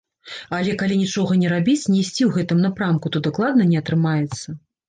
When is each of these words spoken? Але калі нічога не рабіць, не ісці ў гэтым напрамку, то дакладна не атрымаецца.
Але 0.59 0.71
калі 0.81 0.97
нічога 1.01 1.37
не 1.43 1.51
рабіць, 1.53 1.85
не 1.91 1.99
ісці 2.05 2.13
ў 2.25 2.31
гэтым 2.39 2.65
напрамку, 2.65 3.05
то 3.17 3.25
дакладна 3.29 3.71
не 3.75 3.81
атрымаецца. 3.85 4.61